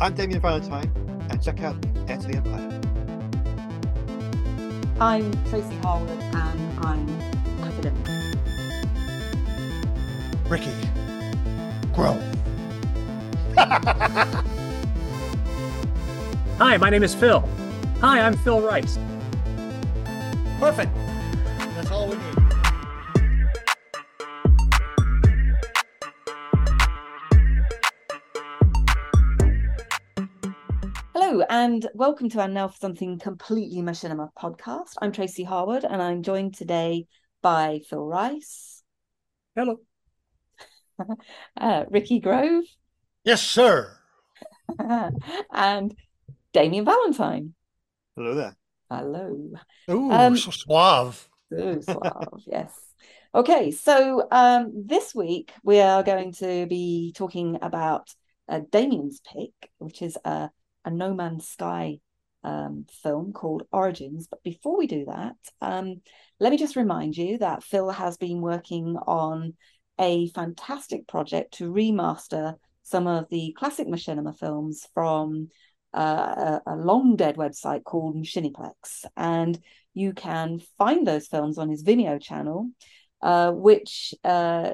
[0.00, 0.90] I'm Damien Valentine,
[1.30, 1.76] and check out
[2.08, 2.80] Heir to the Empire.
[5.00, 7.08] I'm Tracy Harwood and I'm
[7.62, 8.06] academic.
[10.48, 10.72] Ricky,
[11.94, 12.22] Grove.
[16.58, 17.48] Hi, my name is Phil.
[18.00, 18.98] Hi, I'm Phil Rice.
[20.58, 20.93] Perfect.
[31.64, 34.90] And welcome to our Now for Something Completely Machinima podcast.
[35.00, 37.06] I'm Tracy Harwood and I'm joined today
[37.40, 38.82] by Phil Rice,
[39.56, 39.78] Hello.
[41.56, 42.64] uh, Ricky Grove,
[43.24, 43.96] Yes, sir.
[44.78, 45.94] and
[46.52, 47.54] Damien Valentine.
[48.14, 48.54] Hello there.
[48.90, 49.52] Hello.
[49.90, 51.26] Ooh, Um, so suave.
[51.50, 52.78] So suave, yes.
[53.34, 58.14] Okay, so um, this week we are going to be talking about
[58.50, 60.50] uh, Damien's pick, which is a,
[60.84, 61.98] a No Man's Sky
[62.42, 64.28] um, film called Origins.
[64.28, 66.00] But before we do that, um,
[66.40, 69.54] let me just remind you that Phil has been working on
[69.98, 75.48] a fantastic project to remaster some of the classic Machinima films from
[75.94, 79.06] uh, a, a long dead website called Machiniplex.
[79.16, 79.58] And
[79.94, 82.70] you can find those films on his Vimeo channel,
[83.22, 84.72] uh, which uh,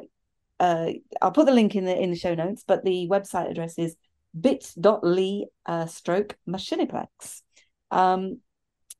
[0.59, 0.91] uh,
[1.23, 2.65] I'll put the link in the in the show notes.
[2.67, 3.97] But the website address is
[4.39, 7.43] bit.ly uh, stroke machiniplex.
[7.91, 8.39] Um,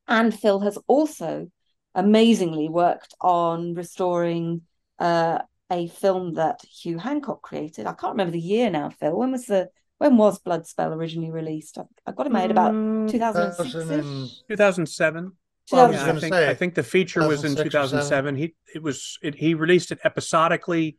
[0.07, 1.49] and Phil has also
[1.95, 4.61] amazingly worked on restoring
[4.99, 5.39] uh,
[5.71, 7.85] a film that Hugh Hancock created.
[7.87, 9.17] I can't remember the year now, Phil.
[9.17, 11.77] When was the when was Bloodspell originally released?
[11.77, 15.31] I, I got it made about Mm, 2006 2000 2007.
[15.71, 18.35] Well, I was Yeah, I gonna think say, I think the feature was in 2007.
[18.35, 20.97] He it was it, he released it episodically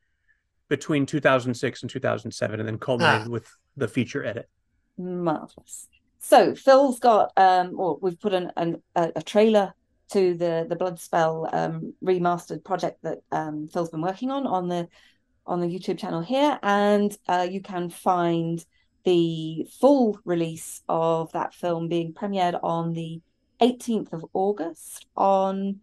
[0.69, 3.31] between 2006 and 2007, and then culminated Ah.
[3.31, 4.49] with the feature edit.
[4.99, 5.89] Marvelous.
[6.21, 9.73] So Phil's got um or we've put an, an a, trailer
[10.11, 14.89] to the the Bloodspell um remastered project that um Phil's been working on on the
[15.47, 18.65] on the YouTube channel here and uh, you can find
[19.05, 23.21] the full release of that film being premiered on the
[23.61, 25.81] 18th of August on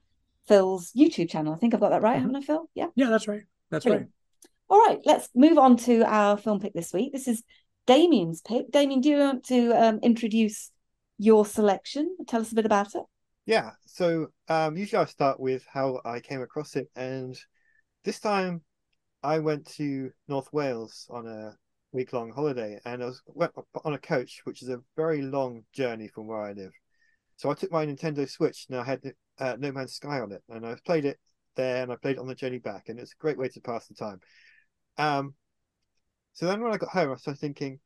[0.48, 1.54] Phil's YouTube channel.
[1.54, 2.22] I think I've got that right, Mhm.
[2.22, 2.70] haven't I, Phil?
[2.74, 2.88] Yeah.
[2.96, 3.44] Yeah, that's right.
[3.70, 4.12] That's Brilliant.
[4.70, 7.12] All right, let's move on to our film pick this week.
[7.12, 7.44] This is
[7.86, 8.72] Damien's pick.
[8.72, 10.72] Damien, do you want to um, introduce
[11.18, 12.16] your selection?
[12.28, 13.04] Tell us a bit about it.
[13.46, 17.36] Yeah, so um, usually I start with how I came across it, and
[18.04, 18.62] this time
[19.24, 21.56] I went to North Wales on a
[21.92, 23.54] week long holiday, and I was went
[23.84, 26.72] on a coach, which is a very long journey from where I live.
[27.38, 29.02] So I took my Nintendo Switch, and I had
[29.40, 31.20] uh, No Man's Sky on it, and I played it
[31.56, 33.62] there, and I played it on the journey back, and it's a great way to
[33.62, 34.20] pass the time.
[34.98, 35.34] Um,
[36.40, 37.82] so then when I got home, I started thinking,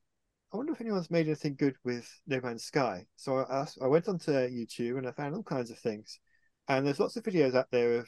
[0.54, 3.08] I wonder if anyone's made anything good with No Man's Sky.
[3.16, 6.20] So I asked, I went onto YouTube and I found all kinds of things,
[6.68, 8.08] and there's lots of videos out there of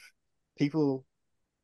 [0.55, 1.03] people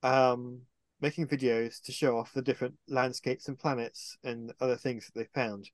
[0.01, 0.61] um,
[0.99, 5.27] making videos to show off the different landscapes and planets and other things that they
[5.39, 5.69] found,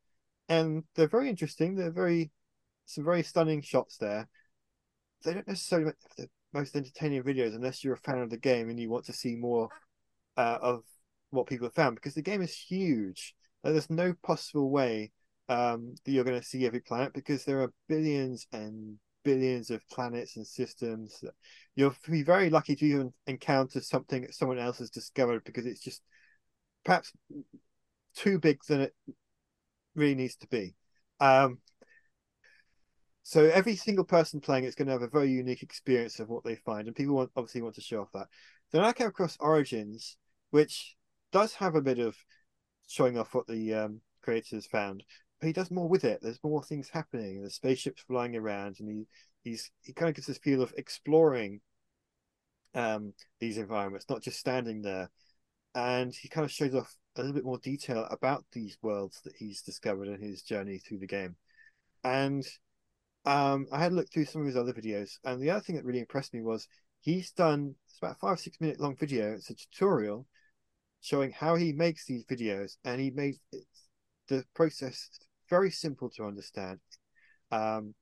[0.50, 1.76] and they're very interesting.
[1.76, 2.30] They're very
[2.88, 4.28] some very stunning shots there.
[5.24, 8.70] They don't necessarily make the most entertaining videos unless you're a fan of the game
[8.70, 9.70] and you want to see more
[10.36, 10.84] uh, of
[11.30, 13.36] what people have found because the game is huge.
[13.64, 15.12] Like, there's no possible way
[15.50, 19.88] um, that you're going to see every planet because there are billions and billions of
[19.90, 21.24] planets and systems.
[21.76, 25.82] You'll be very lucky to even encounter something that someone else has discovered because it's
[25.82, 26.02] just
[26.86, 27.12] perhaps
[28.16, 28.96] too big than it
[29.96, 30.76] really needs to be.
[31.20, 31.60] Um,
[33.24, 36.44] so every single person playing it's going to have a very unique experience of what
[36.44, 38.28] they find, and people want obviously want to show off that.
[38.72, 40.16] Then I came across Origins,
[40.52, 40.96] which
[41.32, 42.16] does have a bit of
[42.88, 45.04] showing off what the um, creators found,
[45.40, 46.20] but he does more with it.
[46.22, 47.42] There's more things happening.
[47.42, 49.08] There's spaceships flying around, and he
[49.44, 51.62] he's he kind of gives this feel of exploring
[52.74, 55.10] um, these environments, not just standing there.
[55.76, 59.36] And he kind of shows off a little bit more detail about these worlds that
[59.38, 61.36] he's discovered in his journey through the game.
[62.04, 62.46] And
[63.26, 65.86] um, I had looked through some of his other videos, and the other thing that
[65.86, 66.68] really impressed me was
[67.02, 69.34] he's done it's about five six minute long video.
[69.34, 70.26] It's a tutorial
[71.08, 73.36] showing how he makes these videos, and he made
[74.28, 75.10] the process
[75.50, 76.80] very simple to understand.
[77.52, 77.96] Um,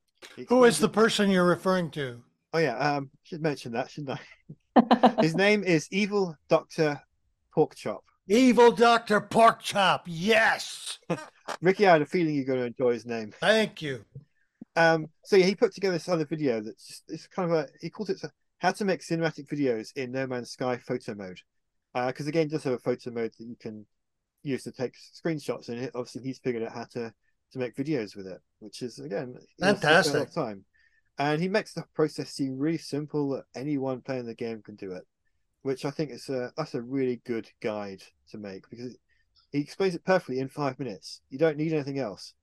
[0.49, 2.23] Who is the person you're referring to?
[2.53, 4.19] Oh yeah, um, should mention that, shouldn't
[4.75, 5.15] I?
[5.21, 7.01] His name is Evil Doctor
[7.55, 7.99] Porkchop.
[8.27, 9.21] Evil Dr.
[9.21, 10.01] Porkchop.
[10.07, 10.97] Yes.
[11.61, 13.31] Ricky, I had a feeling you're going to enjoy his name.
[13.39, 14.03] Thank you.
[14.75, 17.67] Um, so yeah, he put together this other video that's just, it's kind of a
[17.79, 18.19] he calls it
[18.57, 21.39] how to make cinematic videos in No Man's Sky photo mode.
[21.95, 23.85] Uh, because the game does have a photo mode that you can
[24.43, 27.11] use to take screenshots, and obviously he's figured out how to
[27.53, 30.33] to make videos with it, which is again he wants to spend a lot of
[30.33, 30.33] Fantastic.
[30.33, 30.65] time.
[31.17, 34.91] And he makes the process seem really simple that anyone playing the game can do
[34.91, 35.03] it,
[35.61, 38.97] which I think is a that's a really good guide to make because
[39.53, 41.21] he explains it perfectly in five minutes.
[41.29, 42.33] You don't need anything else,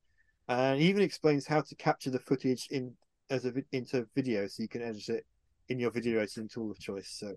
[0.48, 2.94] and he even explains how to capture the footage in
[3.28, 5.26] as a into video so you can edit it
[5.68, 7.14] in your video editing tool of choice.
[7.18, 7.34] So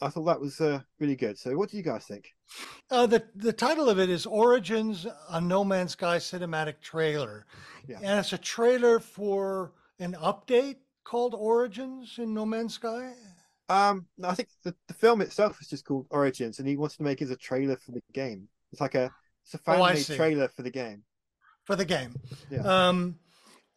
[0.00, 1.38] I thought that was uh, really good.
[1.38, 2.28] So what do you guys think?
[2.90, 7.46] Uh, the the title of it is Origins: A No Man's Sky Cinematic Trailer,
[7.88, 7.98] Yeah.
[8.02, 13.12] and it's a trailer for an update called Origins in No Man's Sky.
[13.68, 16.98] Um, no, I think the, the film itself is just called Origins, and he wanted
[16.98, 18.48] to make it as a trailer for the game.
[18.72, 19.10] It's like a
[19.44, 20.16] it's a Oh, fan made see.
[20.16, 21.02] trailer for the game.
[21.64, 22.14] for the game.
[22.50, 22.62] Yeah.
[22.88, 23.18] Um,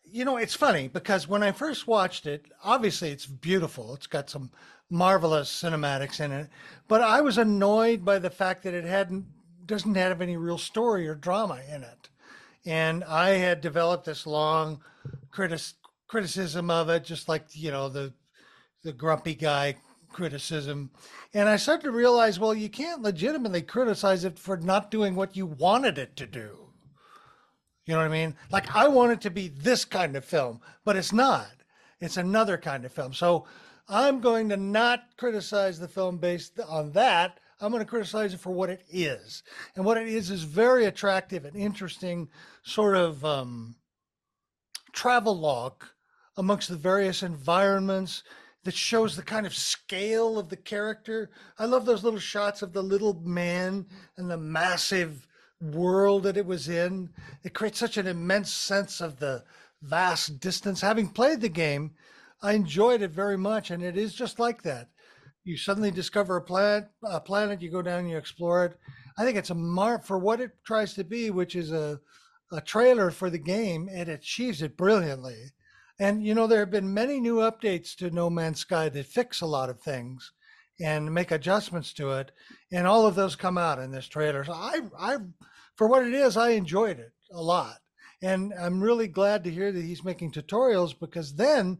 [0.04, 3.94] you know, it's funny because when I first watched it, obviously it's beautiful.
[3.95, 4.51] It's got some
[4.89, 6.47] marvelous cinematics in it,
[6.88, 9.25] but I was annoyed by the fact that it hadn't
[9.65, 12.09] doesn't have any real story or drama in it.
[12.65, 14.81] And I had developed this long
[15.31, 15.75] critis-
[16.07, 18.13] criticism of it, just like you know the
[18.83, 19.75] the grumpy guy
[20.12, 20.89] criticism.
[21.33, 25.35] And I started to realize, well, you can't legitimately criticize it for not doing what
[25.35, 26.57] you wanted it to do.
[27.85, 28.35] You know what I mean?
[28.51, 31.51] Like I want it to be this kind of film, but it's not.
[32.01, 33.13] It's another kind of film.
[33.13, 33.46] So
[33.88, 37.40] I'm going to not criticize the film based on that.
[37.60, 39.44] I'm going to criticize it for what it is.
[39.75, 42.30] And what it is is very attractive and interesting
[42.63, 43.75] sort of um,
[44.94, 45.84] travelogue
[46.38, 48.24] amongst the various environments
[48.63, 51.30] that shows the kind of scale of the character.
[51.57, 53.86] I love those little shots of the little man
[54.18, 55.28] and the massive
[55.62, 57.10] world that it was in.
[57.44, 59.44] It creates such an immense sense of the
[59.81, 60.81] vast distance.
[60.81, 61.92] Having played the game,
[62.42, 64.90] I enjoyed it very much, and it is just like that.
[65.44, 68.78] You suddenly discover a planet, a planet, you go down, you explore it.
[69.18, 72.00] I think it's a mark for what it tries to be, which is a,
[72.52, 75.52] a trailer for the game, it achieves it brilliantly.
[76.00, 79.42] And you know, there have been many new updates to No Man's Sky that fix
[79.42, 80.31] a lot of things
[80.80, 82.31] and make adjustments to it,
[82.72, 84.46] and all of those come out in this trailer.
[84.46, 85.18] So I, I,
[85.76, 87.80] for what it is, I enjoyed it a lot,
[88.21, 91.77] and I'm really glad to hear that he's making tutorials because then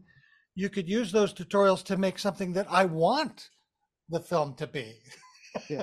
[0.54, 3.50] you could use those tutorials to make something that I want
[4.08, 4.96] the film to be.
[5.68, 5.82] Yeah.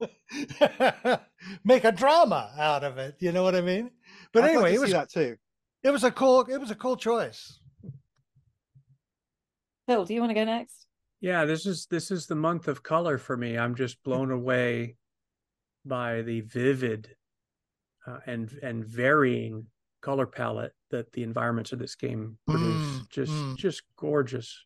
[1.64, 3.16] make a drama out of it.
[3.20, 3.90] You know what I mean?
[4.32, 5.36] But I'd anyway, like it was that too.
[5.82, 7.60] it was a cool it was a cool choice.
[9.86, 10.86] Phil, do you want to go next?
[11.20, 13.58] Yeah, this is this is the month of color for me.
[13.58, 14.96] I'm just blown away
[15.84, 17.16] by the vivid
[18.06, 19.66] uh, and and varying
[20.00, 22.86] color palette that the environments of this game produce.
[22.86, 23.56] Mm, just mm.
[23.56, 24.64] just gorgeous,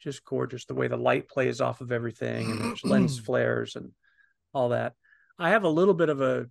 [0.00, 0.64] just gorgeous.
[0.64, 3.92] The way the light plays off of everything and there's lens flares and
[4.52, 4.94] all that.
[5.38, 6.46] I have a little bit of a,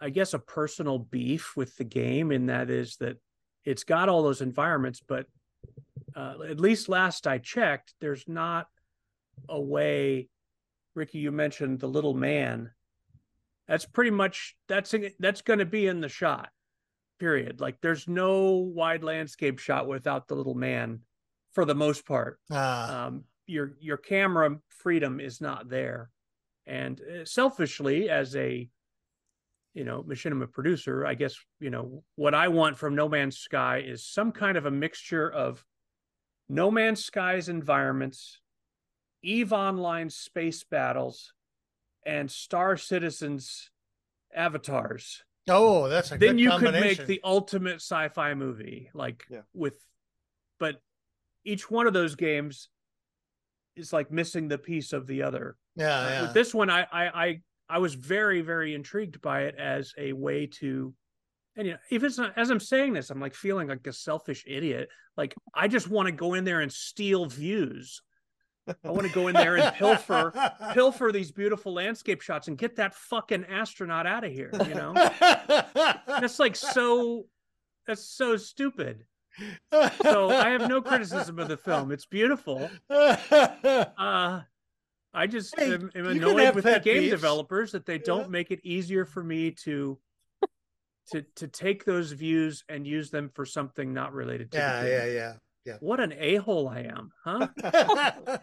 [0.00, 3.18] I guess, a personal beef with the game, and that is that
[3.64, 5.26] it's got all those environments, but
[6.16, 8.66] uh, at least last I checked, there's not
[9.48, 10.28] a way.
[10.94, 12.70] Ricky, you mentioned the little man.
[13.68, 16.48] That's pretty much that's that's going to be in the shot.
[17.18, 17.60] Period.
[17.60, 21.00] Like there's no wide landscape shot without the little man,
[21.52, 22.38] for the most part.
[22.50, 26.10] Ah, Um, your your camera freedom is not there,
[26.66, 28.68] and uh, selfishly, as a
[29.74, 33.78] you know machinima producer, I guess you know what I want from No Man's Sky
[33.78, 35.64] is some kind of a mixture of
[36.48, 38.40] No Man's Sky's environments,
[39.22, 41.32] Eve Online space battles,
[42.06, 43.70] and Star Citizens
[44.34, 45.24] avatars.
[45.48, 49.42] Oh, that's a Then good you could make the ultimate sci-fi movie, like Yeah.
[49.52, 49.76] with,
[50.58, 50.76] but
[51.44, 52.68] each one of those games
[53.76, 55.56] is like missing the piece of the other.
[55.76, 56.22] yeah, Uh, yeah.
[56.22, 57.40] With this one, I, I I
[57.70, 60.94] I was very very intrigued by it as a way to,
[61.56, 64.44] and you know, even as, as I'm saying this, I'm like feeling like a selfish
[64.46, 64.88] idiot.
[65.16, 68.02] Like I just want to go in there and steal views.
[68.84, 70.32] I want to go in there and pilfer
[70.72, 74.50] pilfer these beautiful landscape shots and get that fucking astronaut out of here.
[74.66, 74.92] You know,
[76.06, 77.26] that's like so.
[77.86, 79.06] That's so stupid.
[80.02, 81.90] So I have no criticism of the film.
[81.92, 82.68] It's beautiful.
[82.90, 84.42] Uh,
[85.14, 87.10] I just Hey, am, am annoyed with the game peeves.
[87.10, 89.98] developers that they don't make it easier for me to
[91.12, 94.88] to to take those views and use them for something not related to yeah, the
[94.88, 95.14] game.
[95.14, 95.32] yeah,
[95.64, 95.76] yeah.
[95.80, 98.38] What an a hole I am, huh?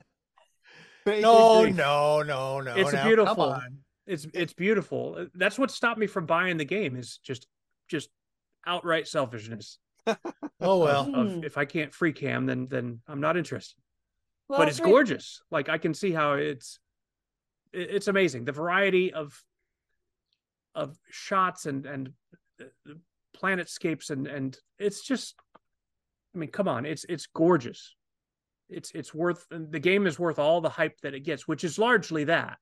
[1.05, 2.75] But it- no, no, no, no.
[2.75, 3.43] It's now, come beautiful.
[3.43, 3.77] on.
[4.07, 5.15] It's it's beautiful.
[5.17, 7.47] Uh, That's what stopped me from buying the game is just
[7.87, 8.09] just
[8.67, 9.79] outright selfishness.
[10.61, 11.13] Oh well.
[11.13, 13.75] Of if I can't free cam, then then I'm not interested.
[14.47, 15.41] Well, but it's Rick- gorgeous.
[15.51, 16.79] Like I can see how it's
[17.73, 18.45] it's amazing.
[18.45, 19.39] The variety of
[20.73, 22.13] of shots and and
[23.35, 25.35] planetscapes and and it's just
[26.33, 27.95] I mean, come on, it's it's gorgeous.
[28.69, 31.77] It's it's worth the game is worth all the hype that it gets, which is
[31.77, 32.57] largely that.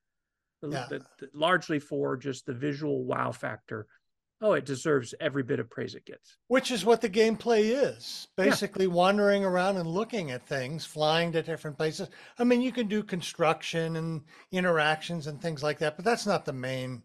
[0.62, 0.88] Yeah.
[0.90, 3.88] The, the, largely for just the visual wow factor.
[4.42, 6.38] Oh, it deserves every bit of praise it gets.
[6.50, 8.28] Which is what the gameplay is.
[8.36, 8.92] Basically yeah.
[8.92, 12.10] wandering around and looking at things, flying to different places.
[12.38, 16.44] I mean, you can do construction and interactions and things like that, but that's not
[16.44, 17.04] the main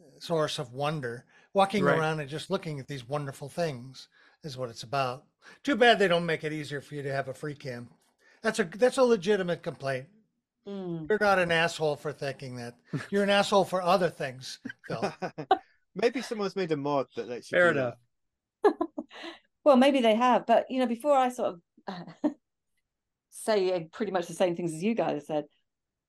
[0.00, 1.24] uh, source of wonder.
[1.52, 1.98] Walking right.
[1.98, 4.08] around and just looking at these wonderful things
[4.44, 5.24] is what it's about.
[5.62, 7.88] Too bad they don't make it easier for you to have a free cam.
[8.42, 10.06] That's a that's a legitimate complaint.
[10.68, 11.08] Mm.
[11.08, 12.74] You're not an asshole for thinking that.
[13.10, 15.12] You're an asshole for other things, Phil.
[15.94, 17.58] maybe someone's made a mod that lets you.
[17.58, 17.94] Fair enough.
[19.64, 21.54] well, maybe they have, but you know, before I sort
[21.88, 22.34] of
[23.30, 25.44] say pretty much the same things as you guys said,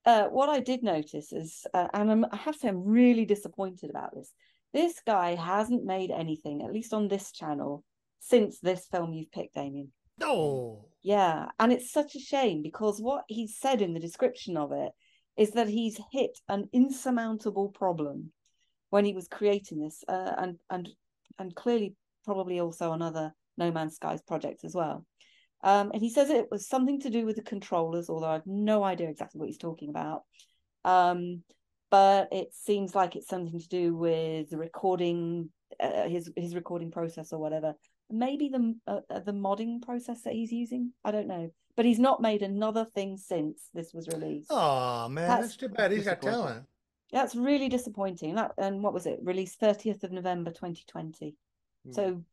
[0.06, 3.26] uh, what I did notice is, uh, and I'm, I have to say, I'm really
[3.26, 4.32] disappointed about this.
[4.74, 7.84] This guy hasn't made anything, at least on this channel,
[8.20, 9.92] since this film you've picked, Damien.
[10.20, 10.86] No.
[11.04, 14.92] Yeah, and it's such a shame because what he said in the description of it
[15.38, 18.32] is that he's hit an insurmountable problem
[18.90, 20.90] when he was creating this, uh, and and
[21.38, 21.96] and clearly
[22.26, 25.06] probably also on other No Man's Skies projects as well.
[25.64, 28.84] Um, and he says it was something to do with the controllers, although I've no
[28.84, 30.24] idea exactly what he's talking about.
[30.84, 31.44] Um,
[31.90, 37.32] but it seems like it's something to do with recording, uh, his his recording process
[37.32, 37.76] or whatever
[38.10, 40.92] maybe the uh, uh, the modding process that he's using.
[41.04, 44.48] I don't know, but he's not made another thing since this was released.
[44.50, 45.92] Oh man, that's, that's too bad.
[45.92, 46.66] He's got talent.
[47.12, 48.36] That's really disappointing.
[48.36, 49.20] That and what was it?
[49.22, 51.36] Released thirtieth of November, twenty twenty.
[51.88, 51.96] Mm.
[51.96, 52.24] So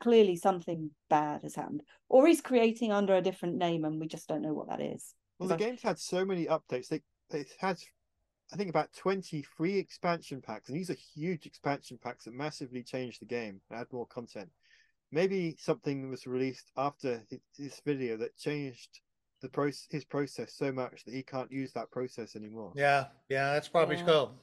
[0.00, 4.28] clearly something bad has happened, or he's creating under a different name, and we just
[4.28, 5.14] don't know what that is.
[5.38, 5.58] Well, the I...
[5.58, 6.88] game's had so many updates.
[6.88, 7.78] They it had
[8.52, 12.82] I think about 20 free expansion packs, and these are huge expansion packs that massively
[12.82, 14.50] change the game, add more content
[15.14, 17.22] maybe something was released after
[17.58, 19.00] this video that changed
[19.40, 22.72] the process his process so much that he can't use that process anymore.
[22.74, 24.04] Yeah yeah that's probably yeah.
[24.04, 24.34] cool.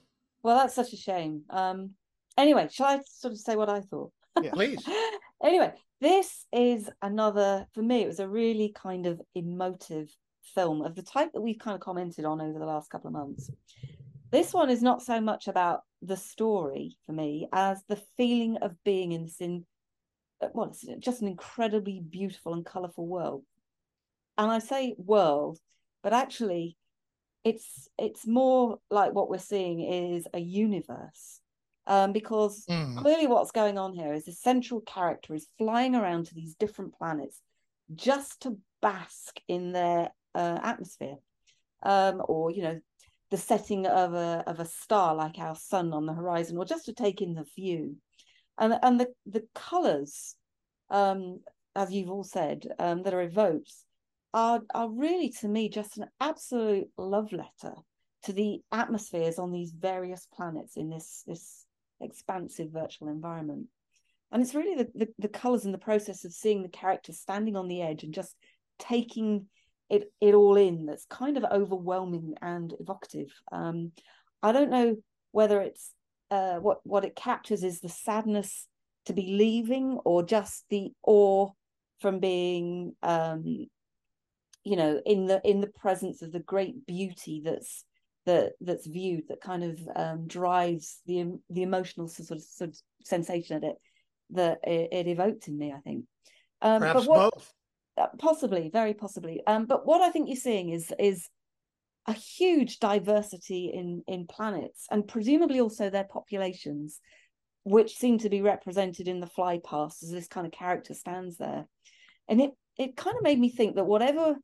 [0.43, 1.43] Well that's such a shame.
[1.49, 1.91] Um
[2.37, 4.11] anyway shall i sort of say what i thought?
[4.41, 4.51] Yeah.
[4.53, 4.87] please.
[5.43, 10.09] Anyway this is another for me it was a really kind of emotive
[10.55, 13.13] film of the type that we've kind of commented on over the last couple of
[13.13, 13.49] months.
[14.31, 18.71] This one is not so much about the story for me as the feeling of
[18.83, 19.65] being in this in
[20.53, 23.43] well, it's just an incredibly beautiful and colourful world.
[24.37, 25.59] And I say world,
[26.03, 26.77] but actually,
[27.43, 31.39] it's it's more like what we're seeing is a universe,
[31.87, 32.97] um, because mm.
[32.97, 36.95] clearly what's going on here is the central character is flying around to these different
[36.95, 37.41] planets
[37.95, 41.17] just to bask in their uh, atmosphere,
[41.83, 42.79] um, or you know,
[43.31, 46.85] the setting of a of a star like our sun on the horizon, or just
[46.85, 47.97] to take in the view
[48.59, 50.35] and and the the colors
[50.89, 51.39] um,
[51.75, 53.73] as you've all said um, that are evoked
[54.33, 57.75] are are really to me just an absolute love letter
[58.23, 61.65] to the atmospheres on these various planets in this this
[61.99, 63.67] expansive virtual environment.
[64.31, 67.55] And it's really the, the, the colors and the process of seeing the characters standing
[67.55, 68.35] on the edge and just
[68.79, 69.47] taking
[69.89, 73.31] it it all in that's kind of overwhelming and evocative.
[73.51, 73.91] Um,
[74.43, 74.95] i don't know
[75.31, 75.93] whether it's
[76.31, 78.65] uh, what what it captures is the sadness
[79.05, 81.49] to be leaving or just the awe
[81.99, 83.43] from being um
[84.63, 87.83] you know in the in the presence of the great beauty that's
[88.25, 92.77] that that's viewed that kind of um drives the the emotional sort of, sort of
[93.03, 93.75] sensation at it
[94.29, 96.05] that it, it, evoked in me i think.
[96.61, 97.53] Um Perhaps but what, both.
[97.97, 99.41] Uh, possibly very possibly.
[99.45, 101.27] Um but what i think you're seeing is is
[102.07, 106.99] a huge diversity in in planets and presumably also their populations
[107.63, 111.37] which seem to be represented in the fly past as this kind of character stands
[111.37, 111.67] there.
[112.27, 114.35] And it it kind of made me think that whatever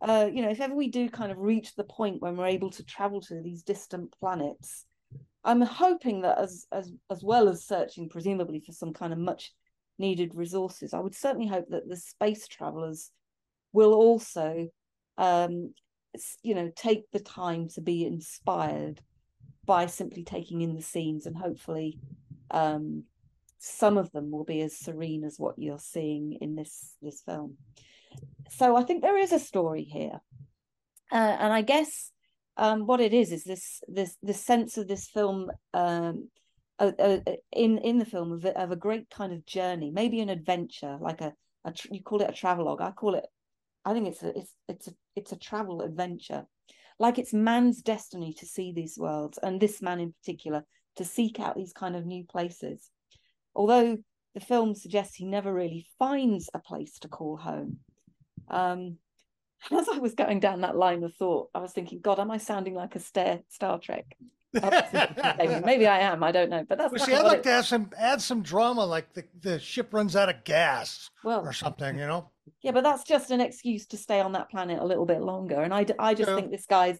[0.00, 2.70] uh you know if ever we do kind of reach the point when we're able
[2.70, 4.86] to travel to these distant planets
[5.44, 9.52] i'm hoping that as as as well as searching presumably for some kind of much
[9.98, 13.10] needed resources i would certainly hope that the space travelers
[13.72, 14.66] will also
[15.18, 15.72] um
[16.42, 19.00] you know take the time to be inspired
[19.66, 21.98] by simply taking in the scenes and hopefully
[22.50, 23.04] um,
[23.58, 27.56] some of them will be as serene as what you're seeing in this this film.
[28.50, 30.20] So I think there is a story here,
[31.10, 32.12] uh, and I guess
[32.56, 36.28] um, what it is is this this the sense of this film um,
[36.78, 37.18] uh, uh,
[37.52, 41.20] in in the film of, of a great kind of journey, maybe an adventure, like
[41.20, 41.32] a,
[41.64, 42.80] a you call it a travelogue.
[42.80, 43.24] I call it,
[43.84, 46.46] I think it's a it's it's a it's a travel adventure,
[46.98, 50.64] like it's man's destiny to see these worlds, and this man in particular
[50.96, 52.90] to seek out these kind of new places.
[53.54, 53.98] Although
[54.34, 57.78] the film suggests he never really finds a place to call home.
[58.48, 58.98] Um,
[59.70, 62.30] and as I was going down that line of thought, I was thinking, God, am
[62.30, 64.16] I sounding like a Star, Star Trek?
[65.64, 66.22] maybe, I am.
[66.22, 66.92] I don't know, but that's.
[66.92, 67.42] Well, see, I'd like it...
[67.44, 71.40] to add some add some drama, like the, the ship runs out of gas, well,
[71.44, 72.30] or something, you know.
[72.62, 75.62] Yeah, but that's just an excuse to stay on that planet a little bit longer.
[75.62, 76.36] And I, I just yeah.
[76.36, 76.98] think this guy's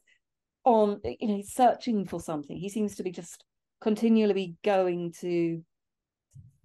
[0.65, 2.57] on, you know, he's searching for something.
[2.57, 3.45] He seems to be just
[3.81, 5.63] continually going to,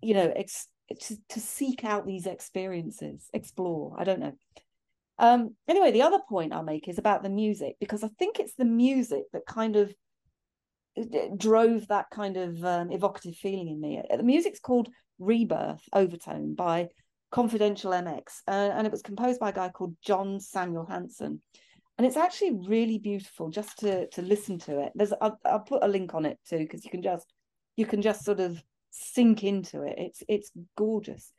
[0.02, 0.68] you know, ex-
[1.02, 3.96] to, to seek out these experiences, explore.
[3.98, 4.34] I don't know.
[5.18, 8.56] Um, anyway, the other point I'll make is about the music because I think it's
[8.56, 9.94] the music that kind of
[11.38, 14.02] drove that kind of um, evocative feeling in me.
[14.10, 16.88] The music's called Rebirth Overtone by
[17.32, 21.42] Confidential MX, uh, and it was composed by a guy called John Samuel Hanson.
[21.98, 24.94] And it's actually really beautiful just to to listen to it.
[24.96, 27.26] There's I'll, I'll put a link on it too because you can just
[27.76, 29.96] you can just sort of sink into it.
[29.98, 31.32] It's it's gorgeous.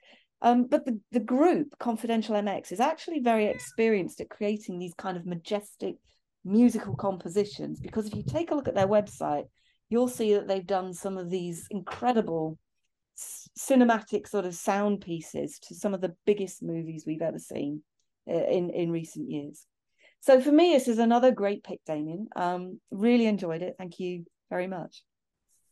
[0.43, 5.17] Um, but the, the group Confidential MX is actually very experienced at creating these kind
[5.17, 5.97] of majestic
[6.45, 9.45] musical compositions because if you take a look at their website,
[9.91, 12.59] you'll see that they've done some of these incredible
[13.59, 17.83] cinematic sort of sound pieces to some of the biggest movies we've ever seen
[18.29, 19.67] uh, in in recent years.
[20.21, 22.29] So for me, this is another great pick, Damien.
[22.37, 23.77] Um, really enjoyed it.
[23.79, 25.03] Thank you very much.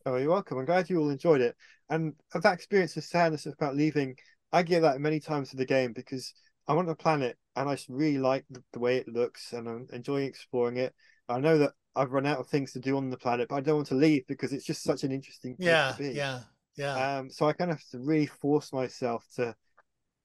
[0.07, 0.59] Oh, you're welcome.
[0.59, 1.55] I'm glad you all enjoyed it.
[1.91, 4.17] And that experience of sadness about leaving,
[4.53, 6.33] I get that many times in the game because
[6.67, 9.69] I'm on a planet and I just really like the, the way it looks and
[9.69, 10.95] I'm enjoying exploring it.
[11.29, 13.61] I know that I've run out of things to do on the planet, but I
[13.61, 16.11] don't want to leave because it's just such an interesting place yeah, to be.
[16.11, 16.41] Yeah,
[16.79, 17.19] yeah.
[17.19, 19.55] Um, so I kind of have to really force myself to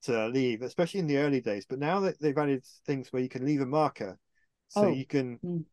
[0.03, 1.65] to leave, especially in the early days.
[1.67, 4.19] But now that they've added things where you can leave a marker,
[4.67, 4.89] so oh.
[4.89, 5.63] you can, mm.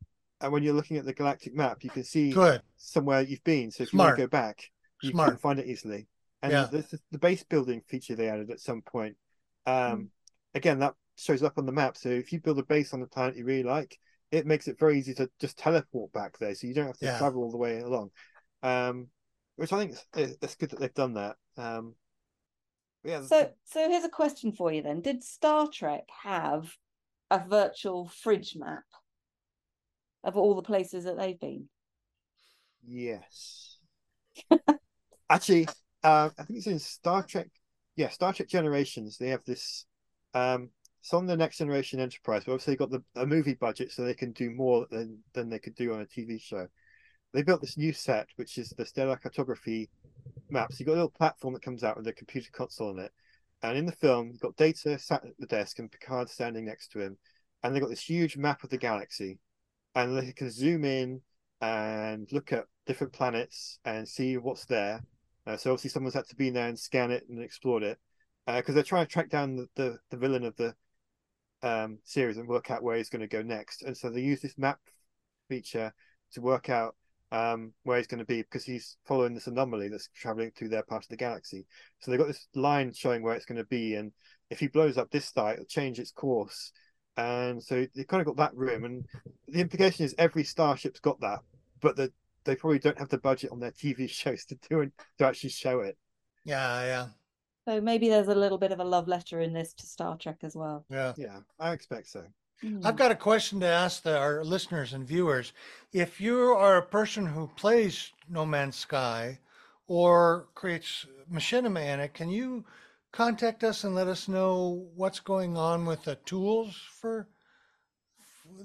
[0.41, 2.63] and when you're looking at the galactic map, you can see Good.
[2.77, 3.71] somewhere you've been.
[3.71, 4.07] So if Smart.
[4.07, 4.71] you want to go back,
[5.03, 5.31] you Smart.
[5.31, 6.07] can find it easily.
[6.43, 6.69] And yeah.
[6.71, 9.17] the, the, base building feature they added at some point.
[9.67, 10.09] Um, mm.
[10.55, 11.97] Again, that shows up on the map.
[11.97, 13.99] So if you build a base on the planet you really like,
[14.31, 17.07] it makes it very easy to just teleport back there, so you don't have to
[17.07, 17.19] yeah.
[17.19, 18.11] travel all the way along.
[18.63, 19.09] Um,
[19.61, 21.37] which I think it's good that they've done that.
[21.59, 21.95] Um,
[23.05, 23.21] yeah.
[23.21, 26.75] So, so here's a question for you then: Did Star Trek have
[27.31, 28.85] a virtual fridge map
[30.25, 31.69] of all the places that they've been?
[32.87, 33.77] Yes.
[35.29, 35.69] Actually,
[36.03, 37.49] uh, I think it's in Star Trek.
[37.97, 39.19] Yeah, Star Trek Generations.
[39.19, 39.85] They have this.
[40.33, 40.71] Um,
[41.03, 42.45] it's on the Next Generation Enterprise.
[42.47, 45.59] But obviously, got the a movie budget, so they can do more than than they
[45.59, 46.67] could do on a TV show.
[47.33, 49.89] They built this new set, which is the stellar cartography
[50.51, 50.79] maps.
[50.79, 53.13] You've got a little platform that comes out with a computer console on it.
[53.63, 56.93] And in the film, you've got Data sat at the desk and Picard standing next
[56.93, 57.19] to him.
[57.63, 59.39] And they've got this huge map of the galaxy.
[59.95, 61.21] And they can zoom in
[61.61, 65.03] and look at different planets and see what's there.
[65.47, 67.99] Uh, so obviously someone's had to be in there and scan it and explore it.
[68.47, 70.75] Because uh, they're trying to track down the, the, the villain of the
[71.63, 73.83] um, series and work out where he's going to go next.
[73.83, 74.81] And so they use this map
[75.49, 75.93] feature
[76.33, 76.97] to work out
[77.33, 80.83] um, where he's going to be because he's following this anomaly that's traveling through their
[80.83, 81.67] part of the galaxy.
[82.01, 84.13] So they've got this line showing where it's going to be, and
[84.51, 86.73] if he blows up this star, it'll change its course.
[87.17, 89.05] And so they kind of got that room, and
[89.49, 91.41] the implication is every starship's got that,
[91.81, 92.13] but the,
[92.45, 95.51] they probably don't have the budget on their TV shows to do it to actually
[95.51, 95.97] show it.
[96.45, 97.07] Yeah, yeah.
[97.69, 100.39] So maybe there's a little bit of a love letter in this to Star Trek
[100.43, 100.85] as well.
[100.89, 102.25] Yeah, yeah, I expect so.
[102.65, 102.85] Mm.
[102.85, 105.53] I've got a question to ask the, our listeners and viewers.
[105.93, 109.39] If you are a person who plays No Man's Sky
[109.87, 112.65] or creates machinima in it, can you
[113.13, 117.29] contact us and let us know what's going on with the tools for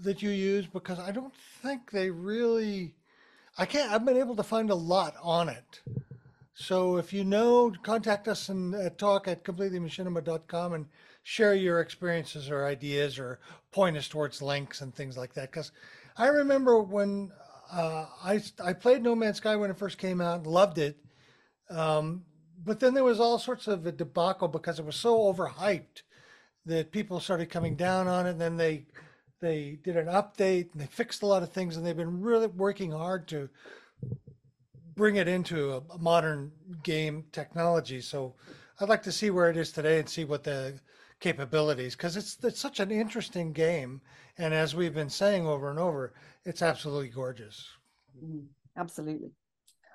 [0.01, 0.67] that you use?
[0.67, 2.95] Because I don't think they really.
[3.57, 3.91] I can't.
[3.91, 5.81] I've been able to find a lot on it.
[6.53, 10.85] So if you know, contact us and uh, talk at completelymachinima.com and
[11.21, 13.39] share your experiences or ideas or
[13.75, 15.51] point us towards links and things like that.
[15.51, 15.73] Because
[16.17, 17.31] I remember when
[17.71, 20.97] uh, I I played No Man's Sky when it first came out, and loved it,
[21.69, 22.23] um,
[22.63, 26.03] but then there was all sorts of a debacle because it was so overhyped
[26.65, 28.31] that people started coming down on it.
[28.31, 28.85] And then they
[29.41, 32.47] they did an update and they fixed a lot of things, and they've been really
[32.47, 33.49] working hard to
[34.95, 37.99] bring it into a modern game technology.
[37.99, 38.35] So
[38.79, 40.79] I'd like to see where it is today and see what the
[41.19, 44.01] capabilities because it's it's such an interesting game,
[44.37, 46.13] and as we've been saying over and over,
[46.45, 47.67] it's absolutely gorgeous.
[48.23, 48.45] Mm,
[48.77, 49.31] absolutely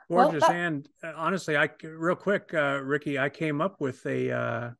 [0.08, 0.40] gorgeous.
[0.42, 0.50] Well, that...
[0.50, 4.70] And uh, honestly, I real quick, uh, Ricky, I came up with a uh,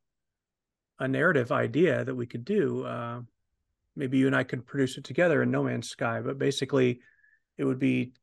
[0.99, 2.85] a narrative idea that we could do.
[2.85, 3.21] Uh,
[3.95, 6.21] maybe you and I could produce it together in No Man's Sky.
[6.21, 7.01] But basically,
[7.57, 8.13] it would be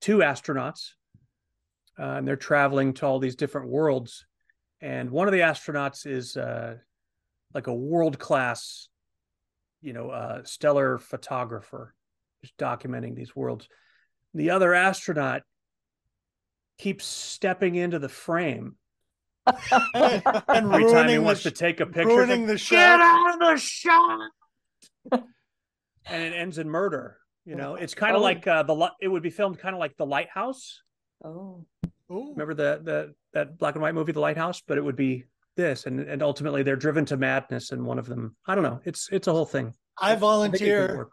[0.00, 0.92] two astronauts,
[1.98, 4.26] uh, and they're traveling to all these different worlds
[4.80, 6.76] and one of the astronauts is uh,
[7.56, 8.88] like a world class,
[9.80, 11.94] you know, uh, stellar photographer,
[12.42, 13.66] just documenting these worlds.
[14.34, 15.42] The other astronaut
[16.78, 18.76] keeps stepping into the frame
[19.94, 22.08] and every time he wants the, to take a picture.
[22.08, 24.30] ruining it's the like, Get out of the shot!
[25.12, 27.16] and it ends in murder.
[27.46, 28.24] You know, it's kind of Oh.
[28.24, 28.74] like uh, the.
[28.74, 30.82] li- It would be filmed kind of like the Lighthouse.
[31.24, 31.64] Oh,
[32.10, 32.32] Ooh.
[32.32, 34.60] Remember the the that black and white movie, The Lighthouse?
[34.66, 35.24] But it would be
[35.56, 38.36] this, and and ultimately they're driven to madness, and one of them.
[38.46, 38.80] I don't know.
[38.84, 39.74] It's it's a whole thing.
[39.98, 40.96] I I think it could volunteer.
[40.96, 41.10] work.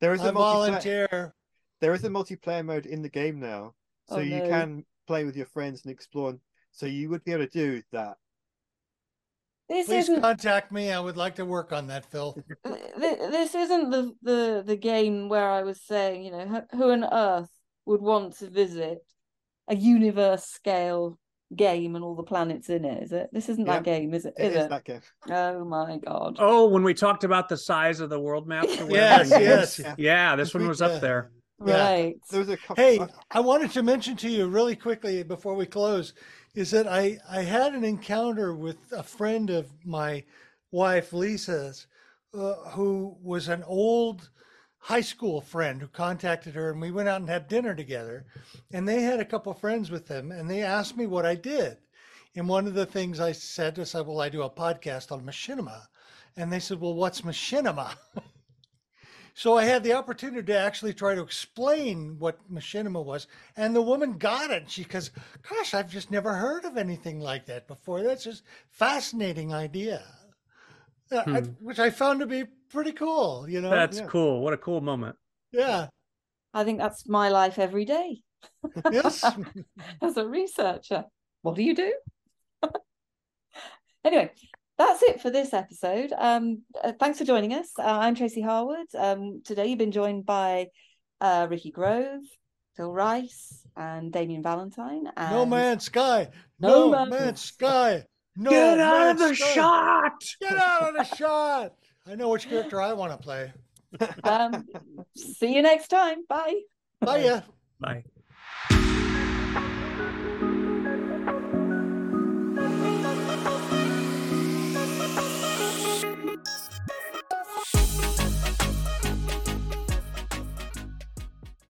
[0.00, 0.34] There is I a multiplayer.
[0.34, 1.34] volunteer.
[1.80, 3.74] There is a multiplayer mode in the game now,
[4.08, 4.48] so Oh, you no.
[4.48, 6.36] can play with your friends and explore.
[6.72, 8.16] So you would be able to do that.
[9.68, 10.90] this Please isn't contact me.
[10.92, 12.32] I would like to work on that, Phil.
[12.34, 12.46] th-
[13.00, 16.90] th- this isn't the, the the game where I was saying, you know, who- who
[16.92, 17.50] on earth
[17.84, 18.98] would want to visit
[19.68, 21.18] a universe scale
[21.54, 23.02] game and all the planets in it?
[23.02, 23.30] Is it?
[23.32, 24.34] This isn't that game, is it?
[24.38, 24.70] It Is is it?
[24.70, 25.00] that game.
[25.30, 26.36] Oh my god!
[26.38, 28.66] Oh, when we talked about the size of the world map.
[28.88, 29.78] Yes, yes.
[29.78, 31.30] games, yeah, this one was up there.
[31.64, 31.90] Yeah.
[31.90, 32.14] Right.
[32.30, 32.82] There was a couple.
[32.82, 36.12] Hey, I wanted to mention to you really quickly before we close
[36.54, 40.24] is that I, I had an encounter with a friend of my
[40.70, 41.86] wife, Lisa's,
[42.34, 44.30] uh, who was an old
[44.86, 48.24] high school friend who contacted her, and we went out and had dinner together.
[48.72, 51.34] And they had a couple of friends with them, and they asked me what I
[51.34, 51.78] did.
[52.36, 55.24] And one of the things I said was, I "Well, I do a podcast on
[55.26, 55.88] machinima,"
[56.36, 57.96] and they said, "Well, what's machinima?"
[59.34, 63.82] So I had the opportunity to actually try to explain what machinima was, and the
[63.82, 64.70] woman got it.
[64.70, 65.10] She goes,
[65.42, 68.02] "Gosh, I've just never heard of anything like that before.
[68.02, 70.04] That's just fascinating idea."
[71.10, 71.50] Uh, I- Hmm.
[71.60, 73.46] which I found to be pretty cool.
[73.48, 74.06] You know, That's yeah.
[74.06, 74.42] cool.
[74.42, 75.16] What a cool moment.
[75.52, 75.88] yeah,
[76.54, 78.22] I think that's my life every day
[78.92, 79.24] yes,
[80.02, 81.04] as a researcher.
[81.42, 81.92] What do you do?
[84.04, 84.30] anyway,
[84.78, 86.12] that's it for this episode.
[86.16, 87.70] Um, uh, thanks for joining us.
[87.78, 88.86] Uh, I'm Tracy Harwood.
[88.96, 90.68] Um, today you've been joined by
[91.20, 92.22] uh, Ricky Grove,
[92.76, 95.08] Phil Rice, and Damien Valentine.
[95.16, 98.04] And no man's sky, No no, man's man's sky,
[98.36, 99.54] no Get out of the sky.
[99.54, 100.12] shot!
[100.40, 101.72] Get out of the shot.
[102.08, 103.52] I know which character I want to play.
[104.24, 104.66] Um,
[105.16, 106.24] see you next time.
[106.28, 106.60] Bye.
[107.00, 107.42] Bye, Yeah.
[107.80, 108.04] Bye.